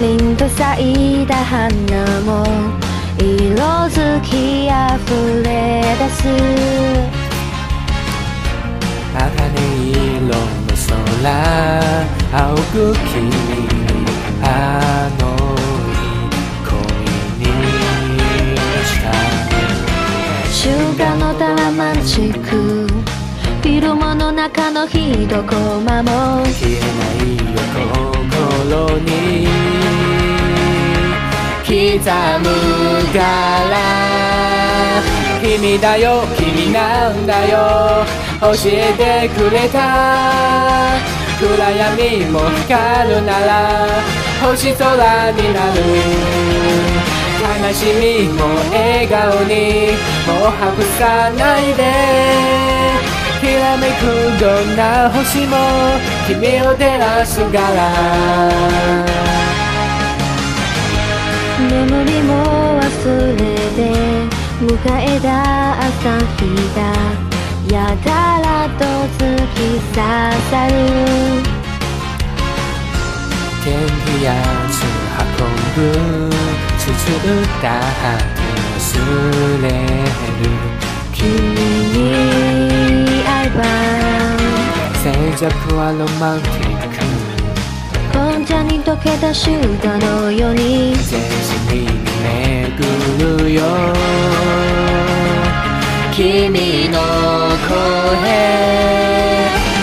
[0.00, 2.42] 凛と咲いた花も
[3.18, 3.54] 色
[3.90, 6.18] づきあふれ出す。
[9.14, 9.20] 茜
[9.92, 10.32] 色の
[11.12, 11.28] 空
[12.32, 13.30] 青く君
[14.42, 15.22] あの
[16.64, 16.70] 恋
[17.38, 17.44] に。
[18.86, 19.06] した
[20.50, 27.60] 習慣のタラマンチックフィルムの中の一コマも消えないよ
[28.64, 29.79] 心に
[31.80, 31.96] 刻む
[33.14, 33.18] か
[33.70, 33.72] ら。
[35.40, 38.04] 君だよ君なんだよ。
[38.40, 41.00] 教えてくれた。
[41.40, 43.88] 暗闇も光るなら
[44.42, 45.80] 星空になる。
[47.62, 51.80] 悲しみも笑顔にもう隠さないで。
[53.40, 54.04] きらめく
[54.38, 55.56] どんな星も
[56.28, 59.19] 君を照らすから。
[61.70, 62.32] 眠りも
[62.80, 62.82] 忘
[63.30, 63.78] れて
[64.60, 64.66] 迎
[64.98, 65.28] えた
[65.78, 66.42] 朝日
[66.74, 66.78] が
[67.70, 68.06] やた
[68.40, 68.44] ら
[68.76, 68.82] と
[69.16, 69.22] 突
[69.54, 69.56] き
[69.94, 69.98] 刺
[70.50, 70.72] さる。
[73.62, 74.26] 天気や
[74.68, 74.72] つ
[75.20, 75.22] 運
[75.76, 75.78] ぶ
[76.76, 77.22] つつっ
[77.62, 78.42] た果て
[78.76, 78.82] 忘
[79.62, 80.42] れる。
[81.12, 81.22] 君
[81.92, 81.98] に
[83.22, 83.58] 会えば
[84.96, 85.04] 静
[85.36, 85.46] 寂
[85.76, 86.79] はロマンティック
[88.60, 90.94] 紅茶に溶けたシュータのように。
[90.94, 91.18] 全
[91.72, 91.88] 身に
[92.68, 93.62] 巡るよ。
[96.12, 96.98] 君の
[97.66, 98.20] 声。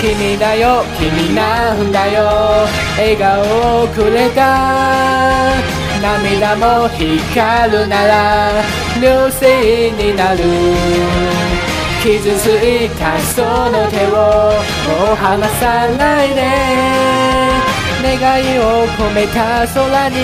[0.00, 0.84] 君だよ。
[0.98, 2.66] 君なんだよ。
[2.96, 5.52] 笑顔をくれた。
[6.00, 8.52] 涙も光るなら。
[9.00, 10.38] 流星になる。
[12.02, 14.10] 傷ついたその手を
[15.06, 17.71] もう離さないで。
[18.02, 20.16] 願いを込めた空に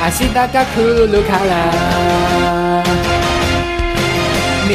[0.00, 2.84] 明日が来るから。
[4.68, 4.74] 導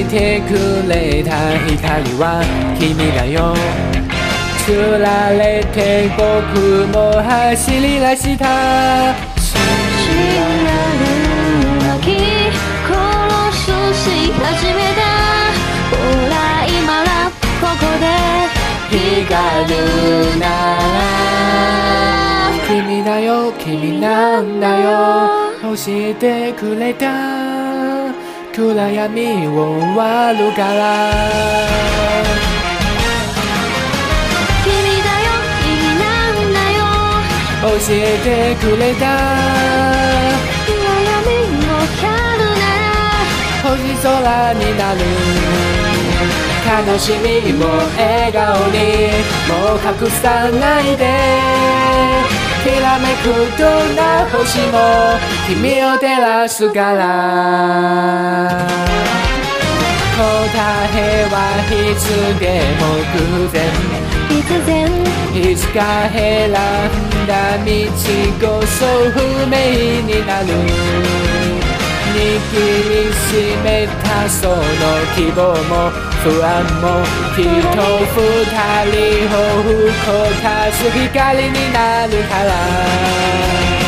[0.00, 0.50] いてく
[0.88, 1.30] れた
[1.68, 1.78] 光
[2.18, 2.42] は
[2.78, 3.54] 君だよ。
[4.66, 8.44] つられて僕も走り出した。
[9.36, 10.68] 知らぬ
[11.86, 12.08] 泣き
[12.82, 12.90] 殺
[13.56, 13.62] す
[14.02, 14.42] し始
[14.74, 15.00] めた。
[15.90, 15.96] ほ
[16.28, 16.34] ら
[16.66, 17.30] 今ら
[17.60, 18.04] ここで。
[18.94, 20.73] 光るな
[23.84, 24.88] よ君なんだよ。
[25.62, 27.04] 教えてくれた。
[28.54, 31.10] 暗闇を終わるから。
[34.64, 35.28] 君だよ
[35.62, 35.68] 君
[35.98, 36.80] なんだよ。
[37.62, 39.04] 教えてくれた。
[40.66, 40.72] 暗
[41.10, 41.14] 闇
[41.52, 42.04] も光
[42.38, 42.88] るなら
[43.62, 43.68] 星
[44.02, 44.06] 空
[44.54, 45.00] になる。
[46.64, 47.62] 悲しみも
[47.96, 48.76] 笑顔に。
[49.48, 53.24] もう隠さないできらめく
[53.58, 57.06] どんな星も君を照らすから。
[60.16, 60.22] 答
[60.96, 61.36] えは
[61.68, 62.02] いつ
[62.40, 62.42] で
[62.80, 62.82] も
[63.12, 63.54] 偶然
[64.30, 64.32] 必
[64.64, 65.14] 然。
[65.34, 66.52] いつか選ん
[67.26, 67.70] だ道
[68.40, 69.16] こそ不
[69.46, 69.52] 明
[70.06, 70.46] になる
[72.24, 74.56] 握りしめたその
[75.14, 75.90] 希望も
[76.22, 77.04] 不安も
[77.36, 78.24] きっと二
[78.88, 79.92] 人を動
[80.40, 83.83] かす光になるから